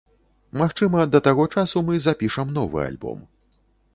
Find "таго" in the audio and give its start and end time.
1.27-1.43